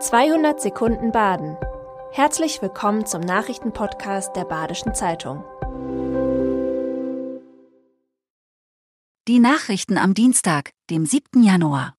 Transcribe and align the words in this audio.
200 0.00 0.60
Sekunden 0.60 1.10
Baden. 1.10 1.56
Herzlich 2.12 2.62
willkommen 2.62 3.04
zum 3.04 3.20
Nachrichtenpodcast 3.20 4.36
der 4.36 4.44
Badischen 4.44 4.94
Zeitung. 4.94 5.42
Die 9.26 9.40
Nachrichten 9.40 9.98
am 9.98 10.14
Dienstag, 10.14 10.70
dem 10.88 11.04
7. 11.04 11.42
Januar. 11.42 11.96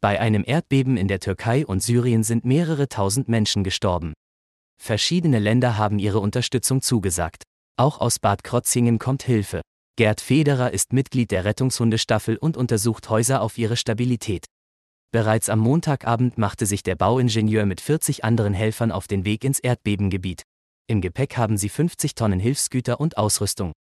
Bei 0.00 0.18
einem 0.18 0.42
Erdbeben 0.46 0.96
in 0.96 1.08
der 1.08 1.20
Türkei 1.20 1.66
und 1.66 1.82
Syrien 1.82 2.22
sind 2.22 2.46
mehrere 2.46 2.88
tausend 2.88 3.28
Menschen 3.28 3.62
gestorben. 3.62 4.14
Verschiedene 4.82 5.40
Länder 5.40 5.76
haben 5.76 5.98
ihre 5.98 6.20
Unterstützung 6.20 6.80
zugesagt. 6.80 7.42
Auch 7.76 8.00
aus 8.00 8.18
Bad 8.18 8.44
Krotzingen 8.44 8.98
kommt 8.98 9.24
Hilfe. 9.24 9.60
Gerd 9.96 10.22
Federer 10.22 10.72
ist 10.72 10.94
Mitglied 10.94 11.32
der 11.32 11.44
Rettungshundestaffel 11.44 12.38
und 12.38 12.56
untersucht 12.56 13.10
Häuser 13.10 13.42
auf 13.42 13.58
ihre 13.58 13.76
Stabilität. 13.76 14.46
Bereits 15.12 15.48
am 15.48 15.58
Montagabend 15.58 16.38
machte 16.38 16.66
sich 16.66 16.84
der 16.84 16.94
Bauingenieur 16.94 17.66
mit 17.66 17.80
40 17.80 18.22
anderen 18.24 18.54
Helfern 18.54 18.92
auf 18.92 19.08
den 19.08 19.24
Weg 19.24 19.42
ins 19.42 19.58
Erdbebengebiet. 19.58 20.44
Im 20.86 21.00
Gepäck 21.00 21.36
haben 21.36 21.56
sie 21.56 21.68
50 21.68 22.14
Tonnen 22.14 22.38
Hilfsgüter 22.38 23.00
und 23.00 23.18
Ausrüstung. 23.18 23.72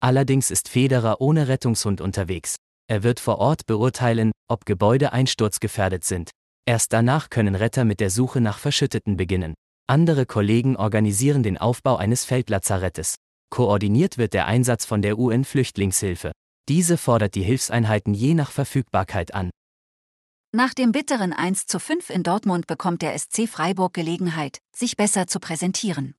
Allerdings 0.00 0.50
ist 0.50 0.68
Federer 0.68 1.20
ohne 1.20 1.46
Rettungshund 1.46 2.00
unterwegs. 2.00 2.56
Er 2.88 3.04
wird 3.04 3.20
vor 3.20 3.38
Ort 3.38 3.66
beurteilen, 3.66 4.32
ob 4.48 4.66
Gebäude 4.66 5.12
einsturzgefährdet 5.12 6.04
sind. 6.04 6.30
Erst 6.66 6.92
danach 6.92 7.30
können 7.30 7.54
Retter 7.54 7.84
mit 7.84 8.00
der 8.00 8.10
Suche 8.10 8.40
nach 8.40 8.58
Verschütteten 8.58 9.16
beginnen. 9.16 9.54
Andere 9.86 10.26
Kollegen 10.26 10.76
organisieren 10.76 11.42
den 11.44 11.56
Aufbau 11.56 11.96
eines 11.96 12.24
Feldlazarettes. 12.24 13.14
Koordiniert 13.50 14.18
wird 14.18 14.32
der 14.32 14.46
Einsatz 14.46 14.84
von 14.84 15.02
der 15.02 15.18
UN-Flüchtlingshilfe. 15.18 16.32
Diese 16.68 16.96
fordert 16.96 17.36
die 17.36 17.42
Hilfseinheiten 17.42 18.12
je 18.12 18.34
nach 18.34 18.50
Verfügbarkeit 18.50 19.34
an. 19.34 19.50
Nach 20.54 20.72
dem 20.72 20.92
bitteren 20.92 21.32
1 21.32 21.66
zu 21.66 21.80
5 21.80 22.10
in 22.10 22.22
Dortmund 22.22 22.68
bekommt 22.68 23.02
der 23.02 23.18
SC 23.18 23.48
Freiburg 23.48 23.92
Gelegenheit, 23.92 24.60
sich 24.72 24.96
besser 24.96 25.26
zu 25.26 25.40
präsentieren. 25.40 26.14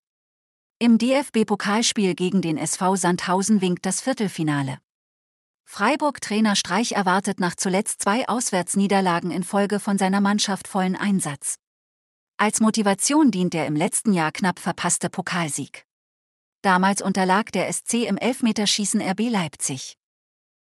Im 0.77 0.97
DFB-Pokalspiel 0.97 2.15
gegen 2.15 2.41
den 2.41 2.57
SV 2.57 2.97
Sandhausen 2.97 3.61
winkt 3.61 3.85
das 3.85 4.01
Viertelfinale. 4.01 4.79
Freiburg-Trainer 5.63 6.57
Streich 6.57 6.91
erwartet 6.91 7.39
nach 7.39 7.55
zuletzt 7.55 8.01
zwei 8.01 8.27
Auswärtsniederlagen 8.27 9.31
in 9.31 9.45
Folge 9.45 9.79
von 9.79 9.97
seiner 9.97 10.19
Mannschaft 10.19 10.67
vollen 10.67 10.97
Einsatz. 10.97 11.55
Als 12.35 12.59
Motivation 12.59 13.31
dient 13.31 13.53
der 13.53 13.67
im 13.67 13.77
letzten 13.77 14.11
Jahr 14.11 14.33
knapp 14.33 14.59
verpasste 14.59 15.09
Pokalsieg. 15.09 15.85
Damals 16.61 17.01
unterlag 17.01 17.53
der 17.53 17.71
SC 17.71 18.05
im 18.05 18.17
Elfmeterschießen 18.17 19.01
RB 19.01 19.29
Leipzig. 19.29 19.97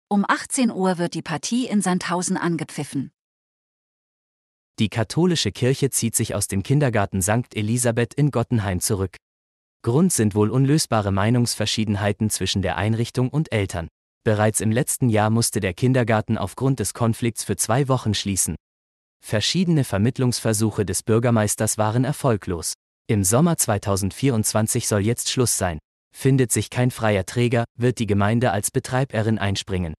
Um 0.10 0.26
18 0.28 0.70
Uhr 0.70 1.00
wird 1.00 1.16
die 1.16 1.24
Partie 1.24 1.66
in 1.66 1.82
Sandhausen 1.82 2.38
angepfiffen. 2.38 3.12
Die 4.80 4.90
katholische 4.90 5.52
Kirche 5.52 5.92
zieht 5.92 6.16
sich 6.16 6.34
aus 6.34 6.48
dem 6.48 6.64
Kindergarten 6.64 7.22
St. 7.22 7.56
Elisabeth 7.56 8.16
in 8.16 8.32
Gottenheim 8.32 8.80
zurück. 8.80 9.18
Grund 9.84 10.12
sind 10.12 10.34
wohl 10.34 10.50
unlösbare 10.50 11.12
Meinungsverschiedenheiten 11.12 12.32
zwischen 12.32 12.64
der 12.64 12.78
Einrichtung 12.78 13.30
und 13.30 13.52
Eltern. 13.52 13.88
Bereits 14.24 14.62
im 14.62 14.72
letzten 14.72 15.10
Jahr 15.10 15.30
musste 15.30 15.60
der 15.60 15.74
Kindergarten 15.74 16.38
aufgrund 16.38 16.80
des 16.80 16.94
Konflikts 16.94 17.44
für 17.44 17.56
zwei 17.56 17.88
Wochen 17.88 18.14
schließen. 18.16 18.56
Verschiedene 19.24 19.84
Vermittlungsversuche 19.84 20.86
des 20.86 21.04
Bürgermeisters 21.04 21.78
waren 21.78 22.04
erfolglos. 22.04 22.74
Im 23.08 23.24
Sommer 23.24 23.58
2024 23.58 24.88
soll 24.88 25.02
jetzt 25.02 25.30
Schluss 25.30 25.58
sein. 25.58 25.78
Findet 26.16 26.52
sich 26.52 26.70
kein 26.70 26.90
freier 26.90 27.26
Träger, 27.26 27.66
wird 27.78 28.00
die 28.00 28.08
Gemeinde 28.08 28.52
als 28.52 28.72
Betreiberin 28.72 29.38
einspringen. 29.38 29.94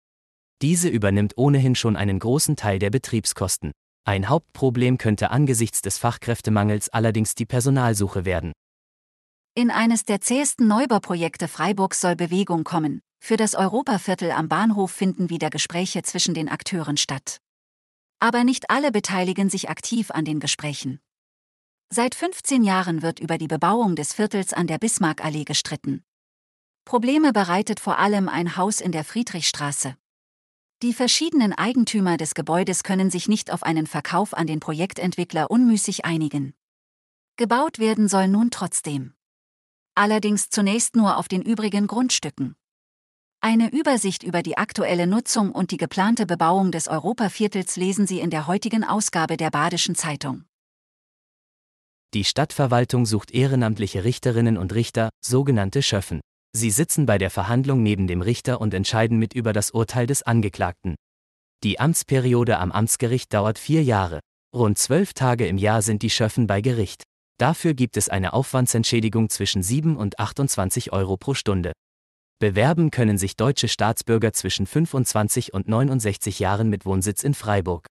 Diese 0.63 0.89
übernimmt 0.89 1.37
ohnehin 1.37 1.75
schon 1.75 1.97
einen 1.97 2.19
großen 2.19 2.57
Teil 2.57 2.79
der 2.79 2.91
Betriebskosten. 2.91 3.73
Ein 4.07 4.29
Hauptproblem 4.29 4.99
könnte 4.99 5.31
angesichts 5.31 5.81
des 5.81 5.97
Fachkräftemangels 5.97 6.91
allerdings 6.91 7.35
die 7.35 7.47
Personalsuche 7.47 8.27
werden. 8.27 8.53
In 9.55 9.71
eines 9.71 10.05
der 10.05 10.21
zähesten 10.21 10.69
Neubauprojekte 10.69 11.49
Freiburgs 11.49 12.01
soll 12.01 12.15
Bewegung 12.15 12.65
kommen. 12.65 13.01
Für 13.25 13.39
das 13.39 13.55
Europaviertel 13.55 14.31
am 14.33 14.49
Bahnhof 14.49 14.91
finden 14.91 15.31
wieder 15.31 15.49
Gespräche 15.49 16.03
zwischen 16.03 16.35
den 16.35 16.51
Akteuren 16.51 16.99
statt. 16.99 17.39
Aber 18.21 18.45
nicht 18.45 18.69
alle 18.69 18.93
beteiligen 18.93 19.49
sich 19.49 19.71
aktiv 19.71 20.11
an 20.11 20.27
den 20.27 20.39
Gesprächen. 20.39 21.01
Seit 21.91 22.15
15 22.15 22.63
Jahren 22.63 23.01
wird 23.01 23.21
über 23.21 23.39
die 23.39 23.49
Bebauung 23.49 23.97
des 23.97 24.13
Viertels 24.13 24.53
an 24.53 24.67
der 24.67 24.79
Bismarckallee 24.79 25.45
gestritten. 25.45 26.03
Probleme 26.85 27.33
bereitet 27.33 27.81
vor 27.81 27.99
allem 27.99 28.29
ein 28.29 28.59
Haus 28.59 28.83
in 28.83 28.93
der 28.93 29.05
Friedrichstraße. 29.05 29.97
Die 30.85 30.93
verschiedenen 30.93 31.55
Eigentümer 31.55 32.19
des 32.19 32.35
Gebäudes 32.35 32.83
können 32.83 33.09
sich 33.09 33.27
nicht 33.27 33.51
auf 33.51 33.63
einen 33.63 33.87
Verkauf 33.87 34.35
an 34.35 34.47
den 34.47 34.61
Projektentwickler 34.61 35.51
unmüßig 35.51 36.05
einigen. 36.05 36.53
Gebaut 37.39 37.79
werden 37.79 38.07
soll 38.07 38.29
nun 38.29 38.51
trotzdem. 38.51 39.15
Allerdings 39.95 40.51
zunächst 40.51 40.95
nur 40.95 41.17
auf 41.17 41.27
den 41.27 41.41
übrigen 41.41 41.87
Grundstücken. 41.87 42.55
Eine 43.41 43.73
Übersicht 43.73 44.25
über 44.25 44.43
die 44.43 44.59
aktuelle 44.59 45.07
Nutzung 45.07 45.53
und 45.53 45.71
die 45.71 45.79
geplante 45.79 46.27
Bebauung 46.27 46.71
des 46.71 46.87
Europaviertels 46.87 47.77
lesen 47.77 48.07
Sie 48.07 48.21
in 48.21 48.29
der 48.29 48.47
heutigen 48.47 48.85
Ausgabe 48.85 49.39
der 49.39 49.51
Badischen 49.51 49.95
Zeitung. 49.95 50.45
Die 52.13 52.25
Stadtverwaltung 52.25 53.07
sucht 53.07 53.31
ehrenamtliche 53.31 54.05
Richterinnen 54.05 54.59
und 54.59 54.75
Richter, 54.75 55.09
sogenannte 55.25 55.81
Schöffen. 55.81 56.21
Sie 56.57 56.71
sitzen 56.71 57.05
bei 57.05 57.19
der 57.19 57.31
Verhandlung 57.31 57.83
neben 57.83 58.07
dem 58.07 58.23
Richter 58.23 58.61
und 58.61 58.75
entscheiden 58.75 59.19
mit 59.19 59.35
über 59.35 59.53
das 59.53 59.73
Urteil 59.73 60.07
des 60.07 60.23
Angeklagten. 60.23 60.95
Die 61.65 61.81
Amtsperiode 61.81 62.59
am 62.59 62.71
Amtsgericht 62.71 63.35
dauert 63.35 63.59
vier 63.59 63.83
Jahre. 63.83 64.21
Rund 64.55 64.79
zwölf 64.79 65.15
Tage 65.15 65.49
im 65.49 65.59
Jahr 65.59 65.83
sind 65.83 66.03
die 66.03 66.11
Schöffen 66.11 66.47
bei 66.47 66.61
Gericht. 66.61 67.03
Dafür 67.39 67.75
gibt 67.75 67.97
es 67.97 68.09
eine 68.09 68.33
Aufwandsentschädigung 68.35 69.31
zwischen 69.31 69.65
7 69.65 69.97
und 69.97 70.21
28 70.21 70.93
Euro 70.93 71.17
pro 71.17 71.35
Stunde. 71.35 71.73
Bewerben 72.39 72.93
können 72.93 73.19
sich 73.19 73.35
deutsche 73.35 73.67
Staatsbürger 73.67 74.33
zwischen 74.33 74.67
25 74.67 75.53
und 75.53 75.67
69 75.67 76.39
Jahren 76.39 76.71
mit 76.71 76.87
Wohnsitz 76.87 77.25
in 77.25 77.35
Freiburg. 77.35 77.87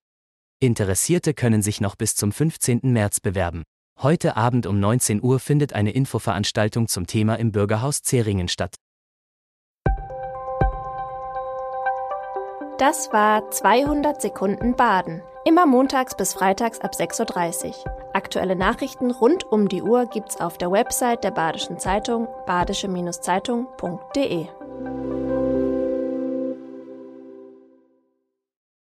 Interessierte 0.60 1.34
können 1.34 1.60
sich 1.60 1.82
noch 1.82 1.96
bis 1.96 2.16
zum 2.16 2.32
15. 2.32 2.80
März 2.84 3.20
bewerben. 3.20 3.64
Heute 4.02 4.36
Abend 4.36 4.66
um 4.66 4.80
19 4.80 5.22
Uhr 5.22 5.38
findet 5.38 5.72
eine 5.72 5.92
Infoveranstaltung 5.92 6.88
zum 6.88 7.06
Thema 7.06 7.36
im 7.36 7.52
Bürgerhaus 7.52 8.02
Zeringen 8.02 8.48
statt. 8.48 8.74
Das 12.78 13.12
war 13.12 13.50
200 13.50 14.20
Sekunden 14.20 14.74
Baden. 14.74 15.22
Immer 15.44 15.64
montags 15.64 16.16
bis 16.16 16.34
freitags 16.34 16.80
ab 16.80 16.90
6.30 16.92 17.68
Uhr. 17.68 17.74
Aktuelle 18.12 18.56
Nachrichten 18.56 19.12
rund 19.12 19.44
um 19.44 19.68
die 19.68 19.82
Uhr 19.82 20.06
gibt's 20.06 20.40
auf 20.40 20.58
der 20.58 20.72
Website 20.72 21.22
der 21.22 21.30
Badischen 21.30 21.78
Zeitung 21.78 22.26
badische-zeitung.de. 22.46 24.48